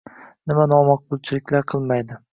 [0.51, 2.23] Nima noma’qulchiliklar qilmaydi!..